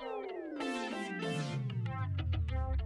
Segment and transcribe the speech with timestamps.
[0.00, 0.49] Thank you.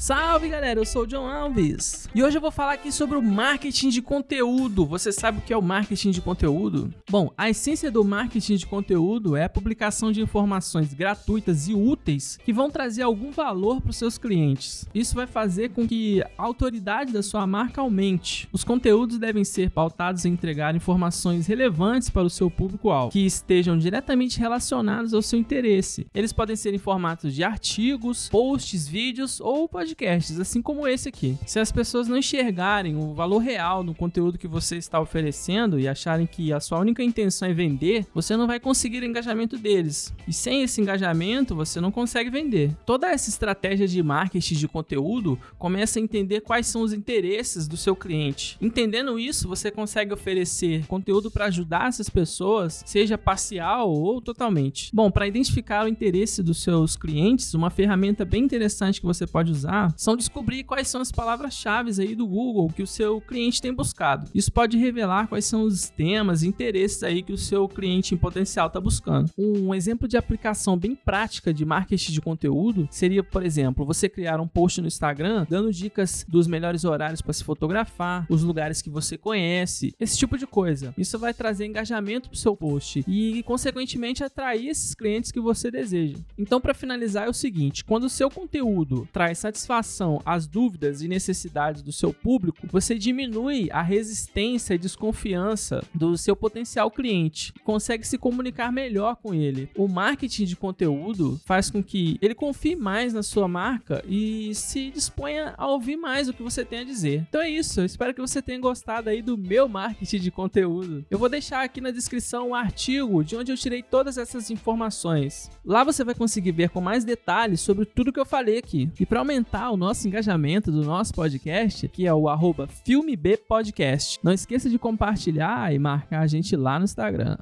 [0.00, 3.22] Salve galera, eu sou o John Alves e hoje eu vou falar aqui sobre o
[3.22, 4.86] marketing de conteúdo.
[4.86, 6.90] Você sabe o que é o marketing de conteúdo?
[7.10, 12.38] Bom, a essência do marketing de conteúdo é a publicação de informações gratuitas e úteis
[12.42, 14.88] que vão trazer algum valor para os seus clientes.
[14.94, 18.48] Isso vai fazer com que a autoridade da sua marca aumente.
[18.54, 23.76] Os conteúdos devem ser pautados em entregar informações relevantes para o seu público-alvo, que estejam
[23.76, 26.06] diretamente relacionados ao seu interesse.
[26.14, 31.08] Eles podem ser em formatos de artigos, posts, vídeos ou podcasts podcasts, assim como esse
[31.08, 31.36] aqui.
[31.46, 35.88] Se as pessoas não enxergarem o valor real no conteúdo que você está oferecendo e
[35.88, 40.14] acharem que a sua única intenção é vender, você não vai conseguir o engajamento deles.
[40.28, 42.72] E sem esse engajamento, você não consegue vender.
[42.86, 47.76] Toda essa estratégia de marketing de conteúdo começa a entender quais são os interesses do
[47.76, 48.56] seu cliente.
[48.60, 54.90] Entendendo isso, você consegue oferecer conteúdo para ajudar essas pessoas, seja parcial ou totalmente.
[54.94, 59.50] Bom, para identificar o interesse dos seus clientes, uma ferramenta bem interessante que você pode
[59.50, 63.72] usar são descobrir quais são as palavras-chave aí do Google que o seu cliente tem
[63.72, 64.28] buscado.
[64.34, 68.18] Isso pode revelar quais são os temas e interesses aí que o seu cliente em
[68.18, 69.30] potencial está buscando.
[69.36, 74.40] Um exemplo de aplicação bem prática de marketing de conteúdo seria, por exemplo, você criar
[74.40, 78.90] um post no Instagram dando dicas dos melhores horários para se fotografar, os lugares que
[78.90, 80.94] você conhece, esse tipo de coisa.
[80.96, 85.70] Isso vai trazer engajamento para o seu post e, consequentemente, atrair esses clientes que você
[85.70, 86.16] deseja.
[86.38, 91.00] Então, para finalizar, é o seguinte: quando o seu conteúdo traz satisfação satisfação às dúvidas
[91.00, 97.52] e necessidades do seu público, você diminui a resistência e desconfiança do seu potencial cliente
[97.64, 99.68] consegue se comunicar melhor com ele.
[99.76, 104.90] O marketing de conteúdo faz com que ele confie mais na sua marca e se
[104.90, 107.24] disponha a ouvir mais o que você tem a dizer.
[107.28, 111.04] Então é isso, eu espero que você tenha gostado aí do meu marketing de conteúdo.
[111.10, 114.50] Eu vou deixar aqui na descrição o um artigo de onde eu tirei todas essas
[114.50, 115.50] informações.
[115.64, 118.90] Lá você vai conseguir ver com mais detalhes sobre tudo que eu falei aqui.
[118.98, 124.18] E para aumentar aumentar o nosso engajamento do nosso podcast, que é o arroba FilmeBPodcast.
[124.22, 127.36] Não esqueça de compartilhar e marcar a gente lá no Instagram.